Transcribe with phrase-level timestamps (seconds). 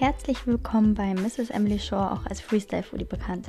[0.00, 1.50] Herzlich willkommen bei Mrs.
[1.50, 3.48] Emily Shaw, auch als Freestyle Foodie bekannt.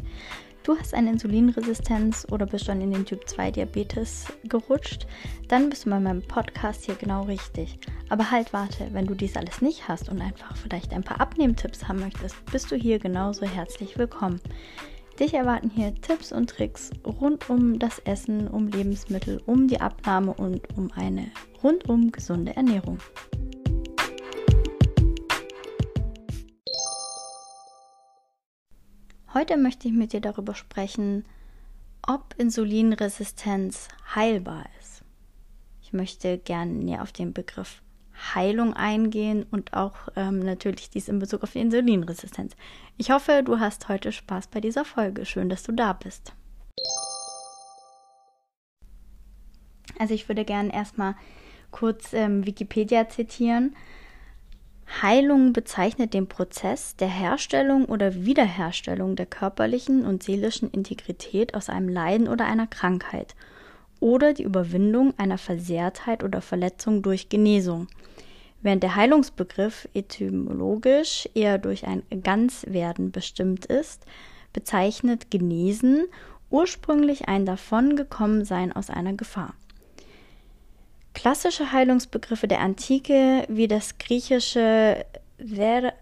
[0.64, 5.08] Du hast eine Insulinresistenz oder bist schon in den Typ 2 Diabetes gerutscht,
[5.48, 7.80] dann bist du bei meinem Podcast hier genau richtig.
[8.10, 11.88] Aber halt, warte, wenn du dies alles nicht hast und einfach vielleicht ein paar Abnehmtipps
[11.88, 14.42] haben möchtest, bist du hier genauso herzlich willkommen.
[15.22, 20.34] Dich erwarten hier Tipps und Tricks rund um das Essen, um Lebensmittel, um die Abnahme
[20.34, 21.32] und um eine
[21.64, 22.98] rundum gesunde Ernährung.
[29.34, 31.24] Heute möchte ich mit dir darüber sprechen,
[32.06, 35.06] ob Insulinresistenz heilbar ist.
[35.82, 37.82] Ich möchte gerne näher auf den Begriff
[38.36, 42.58] Heilung eingehen und auch ähm, natürlich dies in Bezug auf die Insulinresistenz.
[42.98, 45.26] Ich hoffe, du hast heute Spaß bei dieser Folge.
[45.26, 46.34] Schön, dass du da bist.
[49.98, 51.16] Also ich würde gerne erstmal
[51.72, 53.78] kurz ähm, Wikipedia zitieren.
[55.02, 61.90] Heilung bezeichnet den Prozess der Herstellung oder Wiederherstellung der körperlichen und seelischen Integrität aus einem
[61.90, 63.36] Leiden oder einer Krankheit
[64.00, 67.88] oder die Überwindung einer Versehrtheit oder Verletzung durch Genesung.
[68.62, 74.06] Während der Heilungsbegriff etymologisch eher durch ein Ganzwerden bestimmt ist,
[74.54, 76.08] bezeichnet Genesen
[76.50, 79.54] ursprünglich ein Davongekommensein aus einer Gefahr.
[81.14, 85.06] Klassische Heilungsbegriffe der Antike wie das griechische
[85.38, 85.94] Ver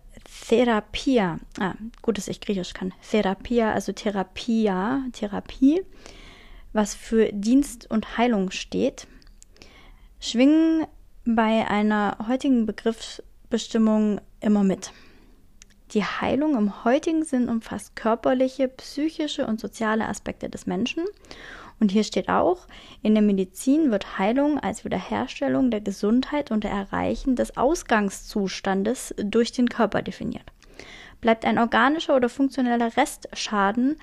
[0.47, 5.81] Therapia, ah, gut, dass ich Griechisch kann, Therapia, also Therapia, Therapie,
[6.73, 9.07] was für Dienst und Heilung steht,
[10.19, 10.85] schwingen
[11.25, 14.91] bei einer heutigen Begriffsbestimmung immer mit.
[15.91, 21.03] Die Heilung im heutigen Sinn umfasst körperliche, psychische und soziale Aspekte des Menschen
[21.79, 22.67] und hier steht auch,
[23.01, 29.51] in der Medizin wird Heilung als Wiederherstellung der Gesundheit und der Erreichen des Ausgangszustandes durch
[29.51, 30.51] den Körper definiert.
[31.21, 33.97] Bleibt ein organischer oder funktioneller Restschaden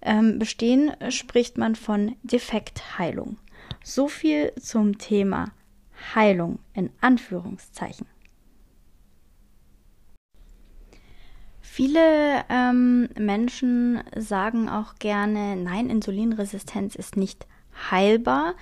[0.00, 3.36] ähm, bestehen, spricht man von Defektheilung.
[3.82, 5.52] So viel zum Thema
[6.14, 8.06] Heilung in Anführungszeichen.
[11.78, 17.46] Viele ähm, Menschen sagen auch gerne, nein, Insulinresistenz ist nicht
[17.92, 18.56] heilbar.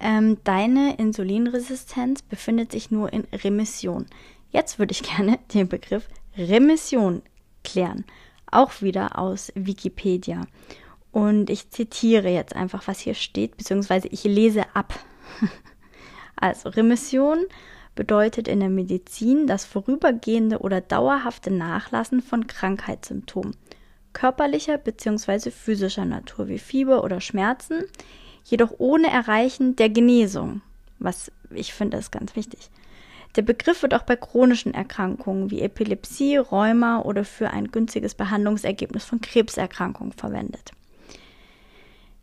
[0.00, 4.06] Ähm, deine Insulinresistenz befindet sich nur in Remission.
[4.52, 7.20] Jetzt würde ich gerne den Begriff Remission
[7.62, 8.06] klären,
[8.50, 10.46] auch wieder aus Wikipedia.
[11.12, 14.98] Und ich zitiere jetzt einfach, was hier steht, beziehungsweise ich lese ab.
[16.36, 17.44] also Remission
[17.96, 23.56] bedeutet in der Medizin das vorübergehende oder dauerhafte Nachlassen von Krankheitssymptomen,
[24.12, 25.50] körperlicher bzw.
[25.50, 27.82] physischer Natur wie Fieber oder Schmerzen,
[28.44, 30.60] jedoch ohne Erreichen der Genesung,
[31.00, 32.70] was ich finde ist ganz wichtig.
[33.34, 39.04] Der Begriff wird auch bei chronischen Erkrankungen wie Epilepsie, Rheuma oder für ein günstiges Behandlungsergebnis
[39.04, 40.72] von Krebserkrankungen verwendet.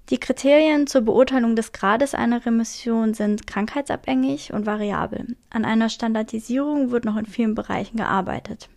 [0.09, 5.37] Die Kriterien zur Beurteilung des Grades einer Remission sind krankheitsabhängig und variabel.
[5.49, 8.69] An einer Standardisierung wird noch in vielen Bereichen gearbeitet.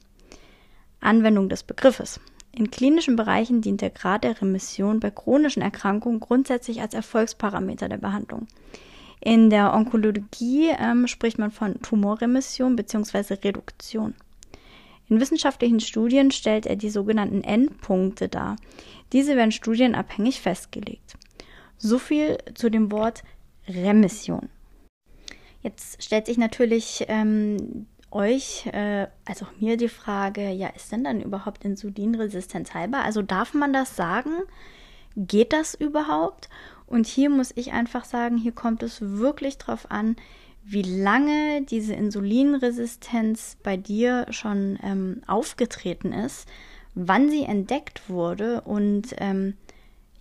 [1.00, 2.20] Anwendung des Begriffes.
[2.52, 7.98] In klinischen Bereichen dient der Grad der Remission bei chronischen Erkrankungen grundsätzlich als Erfolgsparameter der
[7.98, 8.46] Behandlung.
[9.20, 13.34] In der Onkologie ähm, spricht man von Tumorremission bzw.
[13.34, 14.14] Reduktion.
[15.08, 18.56] In wissenschaftlichen Studien stellt er die sogenannten Endpunkte dar.
[19.12, 21.16] Diese werden studienabhängig festgelegt.
[21.78, 23.22] So viel zu dem Wort
[23.68, 24.48] Remission.
[25.62, 31.04] Jetzt stellt sich natürlich ähm, euch, äh, also auch mir die Frage, ja, ist denn
[31.04, 33.04] dann überhaupt Insulinresistenz heilbar?
[33.04, 34.30] Also darf man das sagen?
[35.16, 36.48] Geht das überhaupt?
[36.86, 40.16] Und hier muss ich einfach sagen, hier kommt es wirklich drauf an,
[40.68, 46.48] wie lange diese Insulinresistenz bei dir schon ähm, aufgetreten ist,
[46.94, 49.54] wann sie entdeckt wurde und ähm,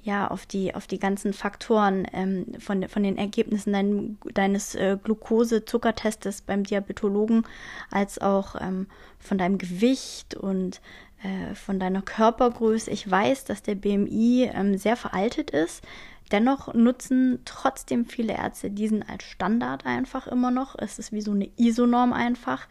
[0.04, 5.00] ja, auf die, auf die ganzen Faktoren ähm, von, von den Ergebnissen dein, deines äh,
[5.04, 7.44] Glucose-Zuckertestes beim Diabetologen,
[7.90, 8.86] als auch ähm,
[9.18, 10.80] von deinem Gewicht und
[11.24, 12.92] äh, von deiner Körpergröße.
[12.92, 15.84] Ich weiß, dass der BMI ähm, sehr veraltet ist.
[16.32, 20.76] Dennoch nutzen trotzdem viele Ärzte diesen als Standard einfach immer noch.
[20.78, 22.68] Es ist wie so eine ISO-Norm einfach.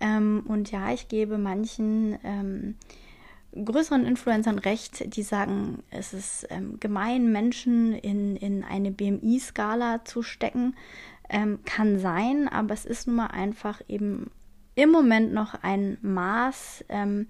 [0.00, 2.76] Ähm, und ja, ich gebe manchen ähm,
[3.54, 10.22] größeren Influencern recht, die sagen, es ist ähm, gemein, Menschen in, in eine BMI-Skala zu
[10.22, 10.74] stecken.
[11.28, 14.30] Ähm, kann sein, aber es ist nun mal einfach eben
[14.74, 17.26] im Moment noch ein Maß, ähm,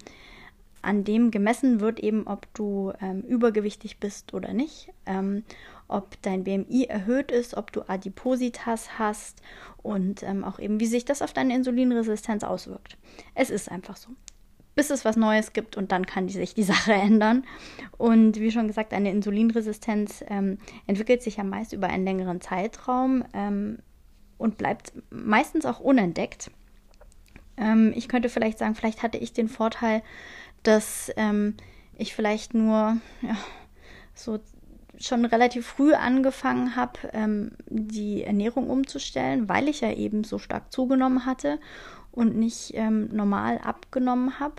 [0.83, 5.45] an dem gemessen wird eben, ob du ähm, übergewichtig bist oder nicht, ähm,
[5.89, 9.41] ob dein BMI erhöht ist, ob du Adipositas hast
[9.83, 12.99] und ähm, auch eben, wie sich das auf deine Insulinresistenz auswirkt.
[13.35, 14.11] Es ist einfach so.
[14.75, 17.45] bis es was Neues gibt und dann kann die sich die Sache ändern.
[17.97, 23.25] Und wie schon gesagt, eine Insulinresistenz ähm, entwickelt sich ja meist über einen längeren Zeitraum
[23.35, 23.79] ähm,
[24.39, 26.51] und bleibt meistens auch unentdeckt.
[27.57, 30.03] Ähm, ich könnte vielleicht sagen, vielleicht hatte ich den Vorteil,
[30.63, 31.57] dass ähm,
[31.97, 33.37] ich vielleicht nur ja,
[34.15, 34.41] so
[34.99, 40.73] schon relativ früh angefangen habe, ähm, die Ernährung umzustellen, weil ich ja eben so stark
[40.73, 41.59] zugenommen hatte
[42.13, 44.57] und nicht ähm, normal abgenommen habe.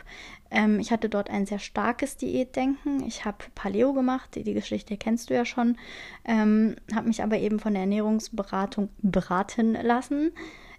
[0.52, 3.04] Ähm, ich hatte dort ein sehr starkes Diätdenken.
[3.08, 5.78] Ich habe Paleo gemacht, die, die, Geschichte kennst du ja schon,
[6.26, 10.32] ähm, habe mich aber eben von der Ernährungsberatung beraten lassen.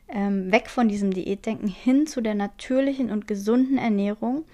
[0.06, 4.44] Ähm, weg von diesem Diätdenken hin zu der natürlichen und gesunden Ernährung.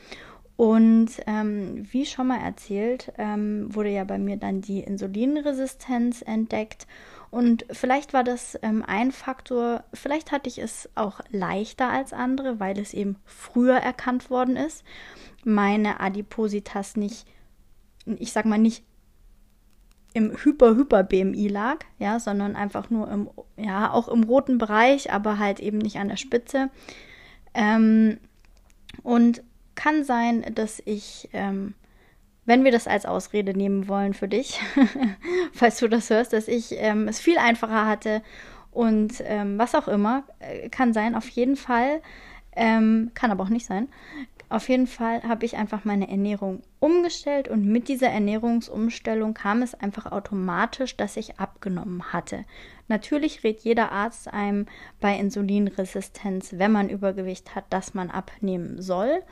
[0.61, 6.87] Und ähm, wie schon mal erzählt, ähm, wurde ja bei mir dann die Insulinresistenz entdeckt.
[7.31, 12.61] Und vielleicht war das ähm, ein Faktor, vielleicht hatte ich es auch leichter als andere,
[12.61, 14.85] weil es eben früher erkannt worden ist.
[15.45, 17.27] Meine Adipositas nicht,
[18.05, 18.85] ich sag mal nicht
[20.13, 25.59] im Hyper-Hyper-BMI lag, ja, sondern einfach nur im, ja, auch im roten Bereich, aber halt
[25.59, 26.69] eben nicht an der Spitze.
[27.55, 28.19] Ähm,
[29.03, 29.43] und
[29.75, 31.75] kann sein, dass ich, ähm,
[32.47, 34.61] wenn wir das als Ausrede nehmen wollen für dich,
[35.53, 38.23] falls du das hörst, dass ich ähm, es viel einfacher hatte
[38.71, 42.01] und ähm, was auch immer, äh, kann sein, auf jeden Fall,
[42.55, 43.89] ähm, kann aber auch nicht sein.
[44.51, 49.75] Auf jeden Fall habe ich einfach meine Ernährung umgestellt und mit dieser Ernährungsumstellung kam es
[49.75, 52.45] einfach automatisch, dass ich abgenommen hatte.
[52.89, 54.67] Natürlich rät jeder Arzt einem
[55.01, 59.23] bei Insulinresistenz, wenn man Übergewicht hat, dass man abnehmen soll.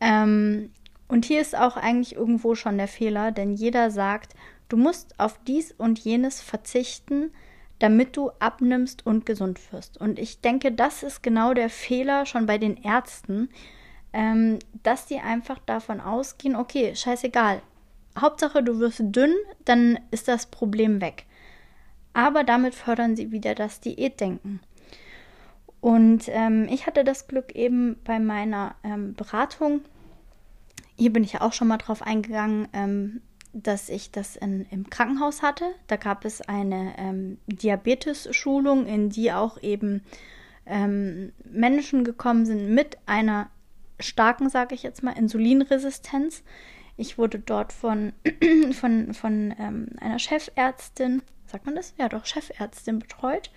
[0.00, 0.70] Ähm,
[1.08, 4.34] und hier ist auch eigentlich irgendwo schon der Fehler, denn jeder sagt,
[4.68, 7.32] du musst auf dies und jenes verzichten,
[7.80, 9.98] damit du abnimmst und gesund wirst.
[9.98, 13.48] Und ich denke, das ist genau der Fehler schon bei den Ärzten,
[14.12, 17.62] ähm, dass die einfach davon ausgehen, okay, scheißegal,
[18.18, 21.26] Hauptsache du wirst dünn, dann ist das Problem weg.
[22.12, 24.60] Aber damit fördern sie wieder das Diätdenken.
[25.80, 29.80] Und ähm, ich hatte das Glück eben bei meiner ähm, Beratung,
[30.96, 33.22] hier bin ich ja auch schon mal drauf eingegangen, ähm,
[33.54, 35.64] dass ich das in, im Krankenhaus hatte.
[35.86, 40.02] Da gab es eine ähm, Diabetes-Schulung, in die auch eben
[40.66, 43.48] ähm, Menschen gekommen sind mit einer
[43.98, 46.42] starken, sage ich jetzt mal, Insulinresistenz.
[46.98, 48.12] Ich wurde dort von,
[48.72, 51.94] von, von ähm, einer Chefärztin, sagt man das?
[51.98, 53.50] Ja, doch, Chefärztin betreut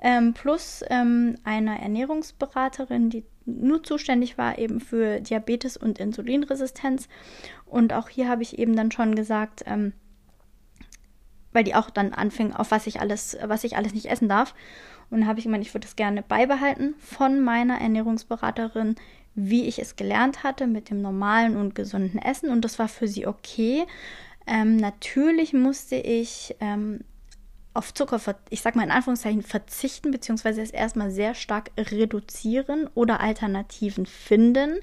[0.00, 7.08] ähm, plus ähm, einer Ernährungsberaterin, die nur zuständig war eben für Diabetes und Insulinresistenz.
[7.66, 9.92] Und auch hier habe ich eben dann schon gesagt, ähm,
[11.52, 14.54] weil die auch dann anfing, auf was ich alles, was ich alles nicht essen darf.
[15.10, 18.96] Und habe ich gemeint, ich würde es gerne beibehalten von meiner Ernährungsberaterin,
[19.34, 22.50] wie ich es gelernt hatte mit dem normalen und gesunden Essen.
[22.50, 23.84] Und das war für sie okay.
[24.46, 27.00] Ähm, natürlich musste ich ähm,
[27.74, 33.20] auf Zucker, ich sag mal in Anführungszeichen, verzichten, beziehungsweise es erstmal sehr stark reduzieren oder
[33.20, 34.78] Alternativen finden.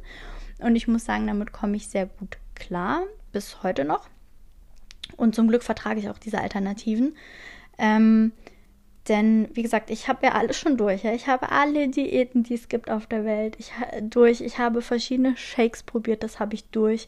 [0.59, 4.07] Und ich muss sagen, damit komme ich sehr gut klar, bis heute noch.
[5.17, 7.15] Und zum Glück vertrage ich auch diese Alternativen.
[7.77, 8.33] Ähm,
[9.07, 11.03] denn, wie gesagt, ich habe ja alles schon durch.
[11.03, 11.13] Ja?
[11.13, 14.41] Ich habe alle Diäten, die es gibt auf der Welt, ich, durch.
[14.41, 17.07] Ich habe verschiedene Shakes probiert, das habe ich durch.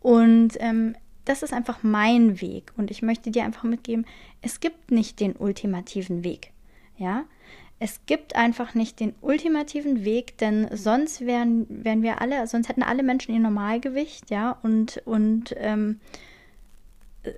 [0.00, 0.94] Und ähm,
[1.26, 4.06] das ist einfach mein Weg und ich möchte dir einfach mitgeben,
[4.40, 6.52] es gibt nicht den ultimativen Weg.
[6.96, 7.24] Ja,
[7.78, 12.82] es gibt einfach nicht den ultimativen Weg, denn sonst wären, wären wir alle, sonst hätten
[12.82, 16.00] alle Menschen ihr Normalgewicht, ja, und, und, ähm,
[17.22, 17.32] äh,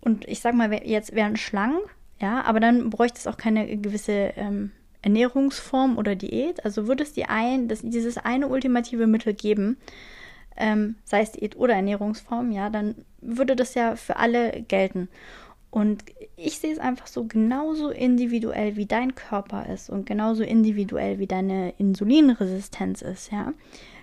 [0.00, 1.78] und ich sag mal, jetzt wären schlank,
[2.20, 4.72] ja, aber dann bräuchte es auch keine gewisse ähm,
[5.02, 6.64] Ernährungsform oder Diät.
[6.64, 9.76] Also würde es die ein, das, dieses eine ultimative Mittel geben,
[10.56, 15.08] ähm, sei es Diät oder Ernährungsform, ja, dann würde das ja für alle gelten.
[15.70, 16.04] Und
[16.36, 21.26] ich sehe es einfach so genauso individuell, wie dein Körper ist und genauso individuell, wie
[21.26, 23.52] deine Insulinresistenz ist, ja.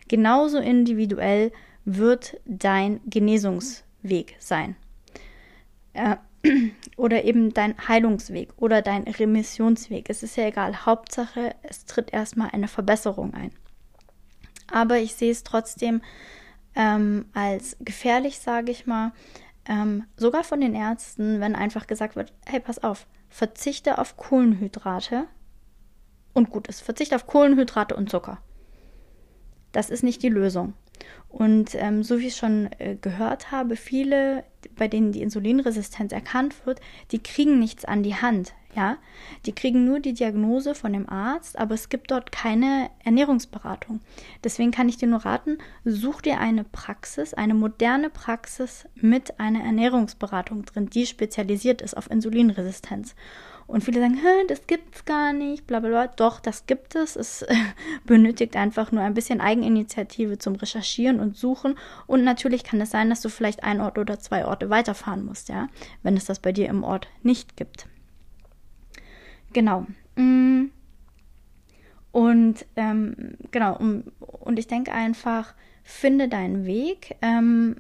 [0.07, 1.51] Genauso individuell
[1.86, 4.75] wird dein Genesungsweg sein.
[5.93, 6.17] Äh,
[6.98, 10.10] oder eben dein Heilungsweg oder dein Remissionsweg.
[10.10, 10.86] Es ist ja egal.
[10.86, 13.51] Hauptsache, es tritt erstmal eine Verbesserung ein.
[14.72, 16.01] Aber ich sehe es trotzdem
[16.75, 19.12] ähm, als gefährlich, sage ich mal,
[19.65, 25.27] ähm, sogar von den Ärzten, wenn einfach gesagt wird, hey, pass auf, verzichte auf Kohlenhydrate
[26.34, 28.39] und gut ist, verzichte auf Kohlenhydrate und Zucker.
[29.72, 30.74] Das ist nicht die Lösung.
[31.30, 34.44] Und ähm, so wie ich schon äh, gehört habe, viele,
[34.75, 36.80] bei denen die Insulinresistenz erkannt wird,
[37.12, 38.53] die kriegen nichts an die Hand.
[38.75, 38.98] Ja,
[39.46, 44.01] die kriegen nur die Diagnose von dem Arzt, aber es gibt dort keine Ernährungsberatung.
[44.44, 49.63] Deswegen kann ich dir nur raten, such dir eine Praxis, eine moderne Praxis mit einer
[49.63, 53.15] Ernährungsberatung drin, die spezialisiert ist auf Insulinresistenz.
[53.68, 56.08] Und viele sagen, das gibt's gar nicht, bla bla bla.
[56.08, 57.15] Doch, das gibt es.
[57.15, 57.46] Es
[58.06, 61.75] benötigt einfach nur ein bisschen Eigeninitiative zum Recherchieren und Suchen.
[62.06, 65.50] Und natürlich kann es sein, dass du vielleicht ein Ort oder zwei Orte weiterfahren musst,
[65.50, 65.70] ja,
[66.01, 67.88] wenn es das bei dir im Ort nicht gibt.
[69.53, 69.86] Genau.
[70.15, 70.65] Mm.
[72.12, 77.77] Und ähm, genau, um, und ich denke einfach, finde deinen Weg, ähm,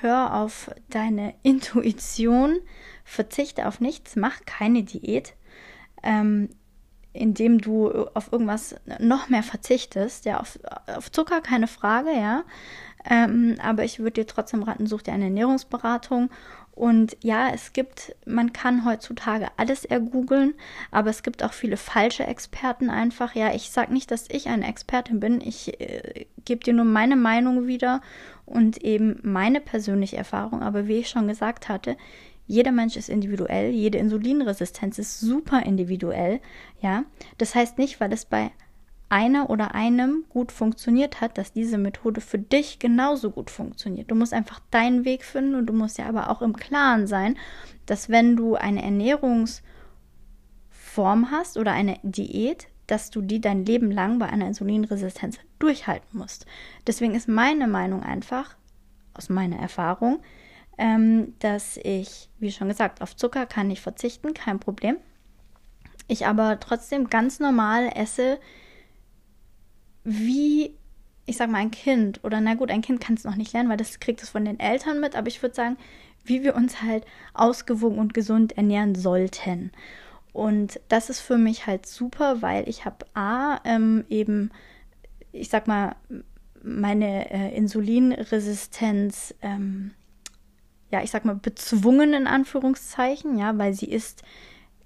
[0.00, 2.58] hör auf deine Intuition,
[3.04, 5.34] verzichte auf nichts, mach keine Diät,
[6.04, 6.50] ähm,
[7.12, 10.24] indem du auf irgendwas noch mehr verzichtest.
[10.24, 12.44] Ja, auf, auf Zucker keine Frage, ja.
[13.04, 16.30] Ähm, aber ich würde dir trotzdem raten, such dir eine Ernährungsberatung
[16.74, 20.54] und ja, es gibt, man kann heutzutage alles ergoogeln,
[20.90, 23.34] aber es gibt auch viele falsche Experten einfach.
[23.34, 25.40] Ja, ich sage nicht, dass ich eine Expertin bin.
[25.42, 28.00] Ich äh, gebe dir nur meine Meinung wieder
[28.46, 30.62] und eben meine persönliche Erfahrung.
[30.62, 31.96] Aber wie ich schon gesagt hatte,
[32.46, 36.40] jeder Mensch ist individuell, jede Insulinresistenz ist super individuell.
[36.80, 37.04] Ja,
[37.36, 38.50] das heißt nicht, weil es bei
[39.12, 44.10] einer oder einem gut funktioniert hat, dass diese Methode für dich genauso gut funktioniert.
[44.10, 47.36] Du musst einfach deinen Weg finden und du musst ja aber auch im Klaren sein,
[47.84, 49.60] dass wenn du eine Ernährungsform
[51.30, 56.46] hast oder eine Diät, dass du die dein Leben lang bei einer Insulinresistenz durchhalten musst.
[56.86, 58.56] Deswegen ist meine Meinung einfach,
[59.12, 60.22] aus meiner Erfahrung,
[60.78, 64.96] ähm, dass ich, wie schon gesagt, auf Zucker kann ich verzichten, kein Problem.
[66.08, 68.38] Ich aber trotzdem ganz normal esse,
[70.04, 70.74] wie,
[71.26, 73.68] ich sag mal, ein Kind oder na gut, ein Kind kann es noch nicht lernen,
[73.68, 75.76] weil das kriegt es von den Eltern mit, aber ich würde sagen,
[76.24, 77.04] wie wir uns halt
[77.34, 79.72] ausgewogen und gesund ernähren sollten.
[80.32, 84.50] Und das ist für mich halt super, weil ich habe A, ähm, eben,
[85.32, 85.96] ich sag mal,
[86.62, 89.92] meine äh, Insulinresistenz, ähm,
[90.90, 94.22] ja, ich sag mal, bezwungen in Anführungszeichen, ja, weil sie ist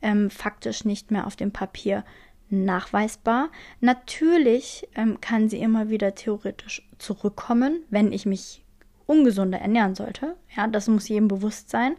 [0.03, 2.05] ähm, faktisch nicht mehr auf dem Papier
[2.49, 3.51] nachweisbar.
[3.81, 8.65] Natürlich ähm, kann sie immer wieder theoretisch zurückkommen, wenn ich mich
[9.07, 10.37] ungesunder ernähren sollte.
[10.57, 11.97] Ja, das muss jedem bewusst sein.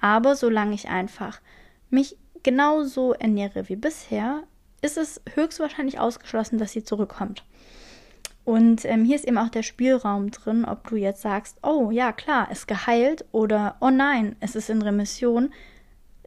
[0.00, 1.40] Aber solange ich einfach
[1.90, 4.44] mich genauso ernähre wie bisher,
[4.82, 7.44] ist es höchstwahrscheinlich ausgeschlossen, dass sie zurückkommt.
[8.44, 12.12] Und ähm, hier ist eben auch der Spielraum drin, ob du jetzt sagst, oh ja,
[12.12, 15.52] klar, ist geheilt oder oh nein, es ist in Remission.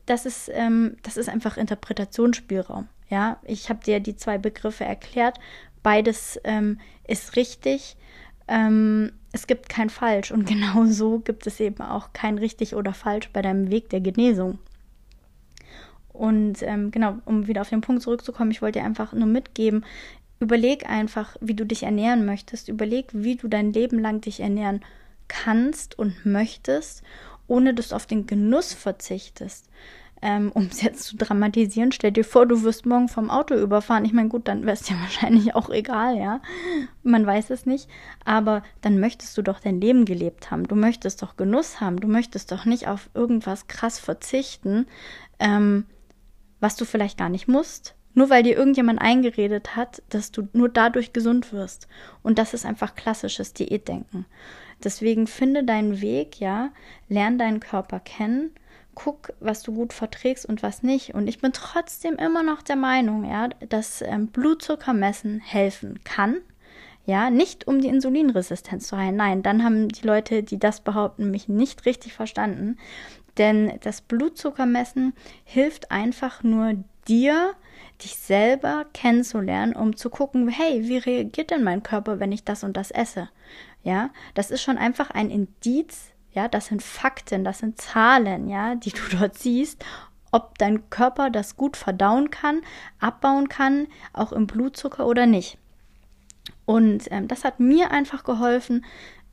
[0.05, 2.88] Das ist, ähm, das ist einfach Interpretationsspielraum.
[3.10, 5.39] Ja, ich habe dir die zwei Begriffe erklärt.
[5.81, 7.95] Beides ähm, ist richtig.
[8.48, 12.93] Ähm, es gibt kein Falsch und genau so gibt es eben auch kein richtig oder
[12.93, 14.60] falsch bei deinem Weg der Genesung.
[16.13, 19.83] Und ähm, genau, um wieder auf den Punkt zurückzukommen, ich wollte dir einfach nur mitgeben,
[20.39, 22.69] überleg einfach, wie du dich ernähren möchtest.
[22.69, 24.81] Überleg, wie du dein Leben lang dich ernähren
[25.27, 27.01] kannst und möchtest,
[27.53, 29.69] ohne dass du auf den Genuss verzichtest
[30.24, 34.05] ähm, um es jetzt zu dramatisieren, stell dir vor, du wirst morgen vom Auto überfahren.
[34.05, 36.39] Ich meine, gut, dann wäre es dir wahrscheinlich auch egal, ja.
[37.03, 37.89] Man weiß es nicht.
[38.24, 40.65] Aber dann möchtest du doch dein Leben gelebt haben.
[40.65, 42.00] Du möchtest doch Genuss haben.
[42.00, 44.88] Du möchtest doch nicht auf irgendwas krass verzichten,
[45.39, 45.88] ähm,
[46.62, 47.93] was du vielleicht gar nicht musst.
[48.13, 51.89] Nur weil dir irgendjemand eingeredet hat, dass du nur dadurch gesund wirst.
[52.22, 54.25] Und das ist einfach klassisches Diätdenken.
[54.84, 56.72] Deswegen finde deinen Weg, ja,
[57.10, 58.51] lern deinen Körper kennen
[58.96, 61.13] guck, was du gut verträgst und was nicht.
[61.13, 66.38] Und ich bin trotzdem immer noch der Meinung, ja, dass ähm, Blutzuckermessen helfen kann.
[67.06, 69.18] Ja, nicht um die Insulinresistenz zu heilen.
[69.18, 72.77] Nein, dann haben die Leute, die das behaupten, mich nicht richtig verstanden.
[73.38, 75.13] Denn das Blutzuckermessen
[75.44, 76.75] hilft einfach nur
[77.08, 77.53] dir,
[78.01, 82.63] dich selber kennenzulernen, um zu gucken, hey, wie reagiert denn mein Körper, wenn ich das
[82.63, 83.30] und das esse?
[83.84, 88.75] Ja, das ist schon einfach ein Indiz ja, das sind Fakten, das sind Zahlen, ja,
[88.75, 89.84] die du dort siehst,
[90.32, 92.62] ob dein Körper das gut verdauen kann,
[93.00, 95.58] abbauen kann, auch im Blutzucker oder nicht.
[96.66, 98.84] Und ähm, das hat mir einfach geholfen,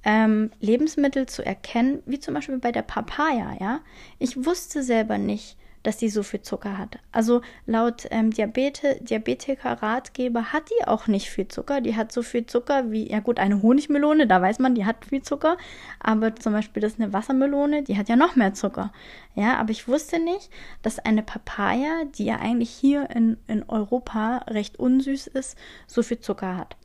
[0.02, 3.80] ähm, Lebensmittel zu erkennen, wie zum Beispiel bei der Papaya, ja.
[4.18, 6.98] Ich wusste selber nicht, dass die so viel Zucker hat.
[7.12, 11.80] Also laut ähm, Diabete, Diabetiker-Ratgeber hat die auch nicht viel Zucker.
[11.80, 15.04] Die hat so viel Zucker wie, ja gut, eine Honigmelone, da weiß man, die hat
[15.06, 15.56] viel Zucker.
[15.98, 18.92] Aber zum Beispiel das ist eine Wassermelone, die hat ja noch mehr Zucker.
[19.34, 20.50] Ja, aber ich wusste nicht,
[20.82, 25.56] dass eine Papaya, die ja eigentlich hier in, in Europa recht unsüß ist,
[25.86, 26.76] so viel Zucker hat.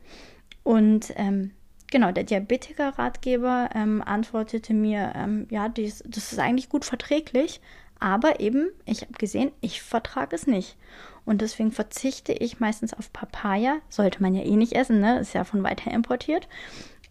[0.62, 1.52] Und ähm,
[1.90, 7.60] genau, der Diabetiker-Ratgeber ähm, antwortete mir, ähm, ja, dies, das ist eigentlich gut verträglich,
[7.98, 10.76] Aber eben, ich habe gesehen, ich vertrage es nicht.
[11.24, 13.78] Und deswegen verzichte ich meistens auf Papaya.
[13.88, 15.18] Sollte man ja eh nicht essen, ne?
[15.18, 16.48] Ist ja von weiter importiert.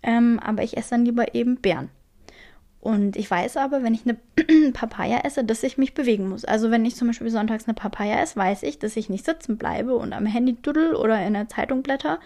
[0.04, 1.90] Ähm, aber ich esse dann lieber eben Beeren.
[2.86, 6.46] Und ich weiß aber, wenn ich eine Papaya esse, dass ich mich bewegen muss.
[6.46, 9.58] Also wenn ich zum Beispiel sonntags eine Papaya esse, weiß ich, dass ich nicht sitzen
[9.58, 12.20] bleibe und am Handy duddel oder in der Zeitung blätter,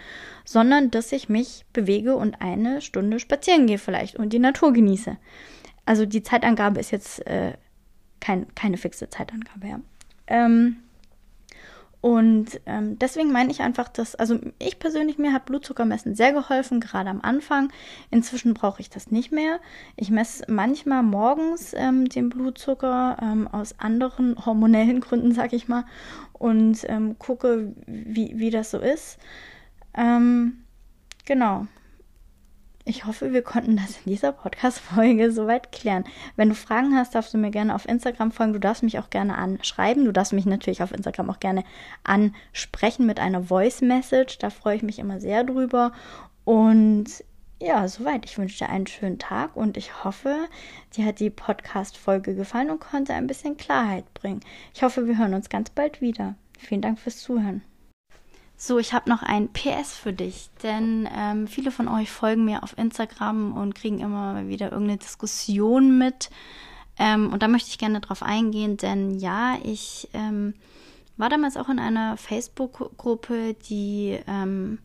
[0.43, 5.15] sondern dass ich mich bewege und eine Stunde spazieren gehe vielleicht und die Natur genieße.
[5.85, 7.53] Also die Zeitangabe ist jetzt äh,
[8.19, 9.79] kein, keine fixe Zeitangabe, ja.
[10.27, 10.77] Ähm,
[12.01, 16.79] und ähm, deswegen meine ich einfach, dass, also ich persönlich, mir hat Blutzuckermessen sehr geholfen,
[16.79, 17.73] gerade am Anfang.
[18.09, 19.59] Inzwischen brauche ich das nicht mehr.
[19.97, 25.83] Ich messe manchmal morgens ähm, den Blutzucker ähm, aus anderen hormonellen Gründen, sag ich mal,
[26.31, 29.17] und ähm, gucke, wie, wie das so ist.
[29.93, 30.63] Ähm,
[31.25, 31.67] genau.
[32.85, 36.05] Ich hoffe, wir konnten das in dieser Podcast-Folge soweit klären.
[36.35, 38.53] Wenn du Fragen hast, darfst du mir gerne auf Instagram folgen.
[38.53, 40.05] Du darfst mich auch gerne anschreiben.
[40.05, 41.63] Du darfst mich natürlich auf Instagram auch gerne
[42.03, 44.39] ansprechen mit einer Voice-Message.
[44.39, 45.91] Da freue ich mich immer sehr drüber.
[46.45, 47.23] Und
[47.61, 48.25] ja, soweit.
[48.25, 50.47] Ich wünsche dir einen schönen Tag und ich hoffe,
[50.95, 54.39] dir hat die Podcast-Folge gefallen und konnte ein bisschen Klarheit bringen.
[54.73, 56.35] Ich hoffe, wir hören uns ganz bald wieder.
[56.57, 57.61] Vielen Dank fürs Zuhören.
[58.61, 62.61] So, ich habe noch ein PS für dich, denn ähm, viele von euch folgen mir
[62.61, 66.29] auf Instagram und kriegen immer wieder irgendeine Diskussion mit.
[66.97, 70.55] Ähm, und da möchte ich gerne drauf eingehen, denn ja, ich ähm,
[71.15, 74.79] war damals auch in einer Facebook-Gruppe, die ähm,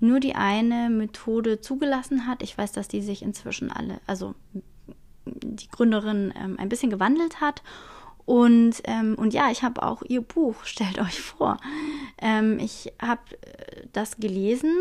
[0.00, 2.42] nur die eine Methode zugelassen hat.
[2.42, 4.34] Ich weiß, dass die sich inzwischen alle, also
[5.24, 7.62] die Gründerin ähm, ein bisschen gewandelt hat
[8.24, 11.58] und, ähm, und ja, ich habe auch ihr Buch, stellt euch vor.
[12.20, 14.72] Ähm, ich habe äh, das gelesen,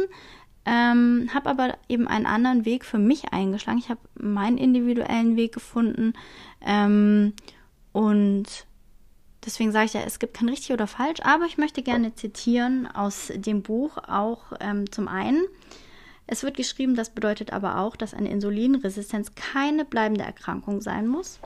[0.66, 3.80] ähm, habe aber eben einen anderen Weg für mich eingeschlagen.
[3.80, 6.14] Ich habe meinen individuellen Weg gefunden.
[6.62, 7.34] Ähm,
[7.94, 8.46] und
[9.44, 12.88] deswegen sage ich ja, es gibt kein richtig oder falsch, aber ich möchte gerne zitieren
[12.88, 15.44] aus dem Buch auch ähm, zum einen.
[16.28, 21.40] Es wird geschrieben, das bedeutet aber auch, dass eine Insulinresistenz keine bleibende Erkrankung sein muss.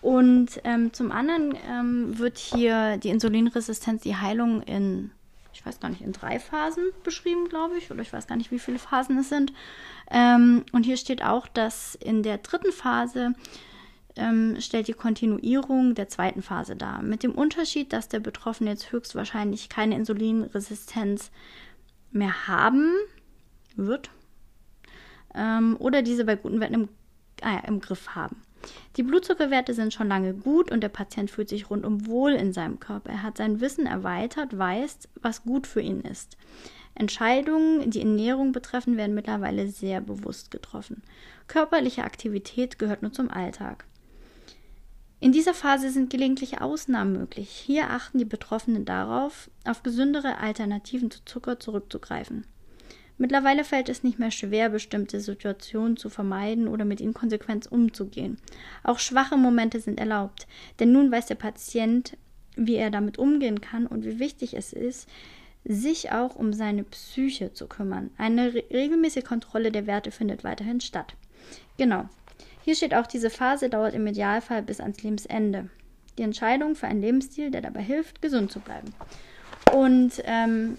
[0.00, 5.10] Und ähm, zum anderen ähm, wird hier die Insulinresistenz, die Heilung in,
[5.52, 8.50] ich weiß gar nicht, in drei Phasen beschrieben, glaube ich, oder ich weiß gar nicht,
[8.50, 9.52] wie viele Phasen es sind.
[10.10, 13.34] Ähm, und hier steht auch, dass in der dritten Phase
[14.16, 17.02] ähm, stellt die Kontinuierung der zweiten Phase dar.
[17.02, 21.30] Mit dem Unterschied, dass der Betroffene jetzt höchstwahrscheinlich keine Insulinresistenz
[22.10, 22.92] mehr haben
[23.76, 24.10] wird
[25.34, 26.88] ähm, oder diese bei guten Werten im,
[27.42, 28.42] ja, im Griff haben.
[28.96, 32.80] Die Blutzuckerwerte sind schon lange gut und der Patient fühlt sich rundum wohl in seinem
[32.80, 33.10] Körper.
[33.10, 36.36] Er hat sein Wissen erweitert, weiß, was gut für ihn ist.
[36.94, 41.02] Entscheidungen, die Ernährung betreffen, werden mittlerweile sehr bewusst getroffen.
[41.46, 43.86] Körperliche Aktivität gehört nur zum Alltag.
[45.20, 47.50] In dieser Phase sind gelegentliche Ausnahmen möglich.
[47.50, 52.46] Hier achten die Betroffenen darauf, auf gesündere Alternativen zu Zucker zurückzugreifen.
[53.20, 58.38] Mittlerweile fällt es nicht mehr schwer, bestimmte Situationen zu vermeiden oder mit ihnen konsequent umzugehen.
[58.82, 60.46] Auch schwache Momente sind erlaubt,
[60.78, 62.16] denn nun weiß der Patient,
[62.56, 65.06] wie er damit umgehen kann und wie wichtig es ist,
[65.66, 68.08] sich auch um seine Psyche zu kümmern.
[68.16, 71.14] Eine re regelmäßige Kontrolle der Werte findet weiterhin statt.
[71.76, 72.08] Genau.
[72.64, 75.68] Hier steht auch, diese Phase dauert im Idealfall bis ans Lebensende.
[76.16, 78.94] Die Entscheidung für einen Lebensstil, der dabei hilft, gesund zu bleiben.
[79.74, 80.78] Und ähm,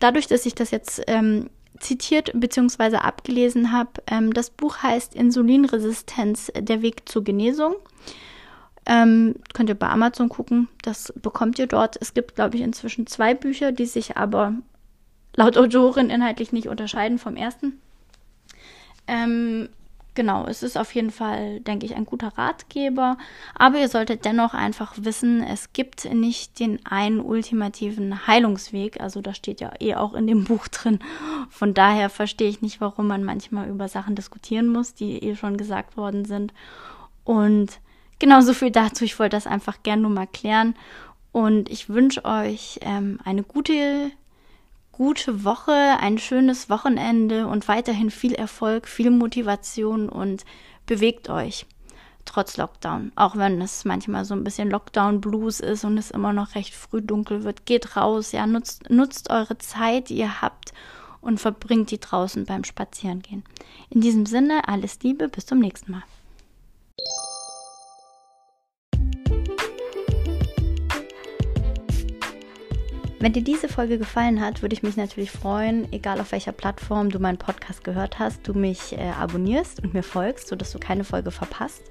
[0.00, 2.96] dadurch, dass ich das jetzt ähm, zitiert bzw.
[2.96, 7.74] abgelesen habe, ähm, das Buch heißt Insulinresistenz, der Weg zur Genesung.
[8.86, 11.98] Ähm, könnt ihr bei Amazon gucken, das bekommt ihr dort.
[12.00, 14.54] Es gibt, glaube ich, inzwischen zwei Bücher, die sich aber
[15.36, 17.80] laut Autorin inhaltlich nicht unterscheiden vom ersten.
[19.06, 19.68] Ähm,
[20.14, 23.16] genau, es ist auf jeden Fall, denke ich, ein guter Ratgeber.
[23.54, 29.00] Aber ihr solltet dennoch einfach wissen, es gibt nicht den einen ultimativen Heilungsweg.
[29.00, 30.98] Also das steht ja eh auch in dem Buch drin.
[31.50, 35.56] Von daher verstehe ich nicht, warum man manchmal über Sachen diskutieren muss, die eh schon
[35.56, 36.52] gesagt worden sind.
[37.24, 37.80] Und
[38.18, 39.04] genau so viel dazu.
[39.04, 40.74] Ich wollte das einfach gerne nur mal klären.
[41.32, 44.10] Und ich wünsche euch ähm, eine gute
[44.98, 50.44] gute Woche, ein schönes Wochenende und weiterhin viel Erfolg, viel Motivation und
[50.86, 51.66] bewegt euch.
[52.24, 53.12] Trotz Lockdown.
[53.14, 57.00] Auch wenn es manchmal so ein bisschen Lockdown-Blues ist und es immer noch recht früh
[57.00, 57.64] dunkel wird.
[57.64, 60.72] Geht raus, ja, nutzt, nutzt eure Zeit, die ihr habt
[61.20, 63.44] und verbringt die draußen beim Spazierengehen.
[63.90, 66.02] In diesem Sinne, alles Liebe, bis zum nächsten Mal.
[73.20, 77.10] Wenn dir diese Folge gefallen hat, würde ich mich natürlich freuen, egal auf welcher Plattform
[77.10, 81.02] du meinen Podcast gehört hast, du mich äh, abonnierst und mir folgst, sodass du keine
[81.02, 81.82] Folge verpasst.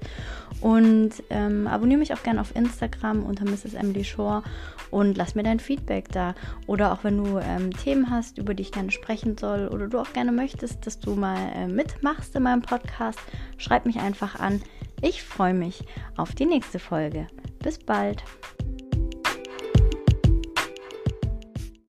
[0.62, 3.74] Und ähm, abonniere mich auch gerne auf Instagram unter Mrs.
[3.74, 4.42] Emily Shore
[4.90, 6.34] und lass mir dein Feedback da.
[6.66, 9.98] Oder auch wenn du ähm, Themen hast, über die ich gerne sprechen soll oder du
[9.98, 13.20] auch gerne möchtest, dass du mal äh, mitmachst in meinem Podcast,
[13.58, 14.62] schreib mich einfach an.
[15.02, 15.84] Ich freue mich
[16.16, 17.26] auf die nächste Folge.
[17.62, 18.24] Bis bald.